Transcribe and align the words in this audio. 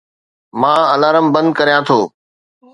مان 0.59 0.79
الارم 0.93 1.27
بند 1.33 1.49
ڪريان 1.57 1.81
ٿو 1.87 1.99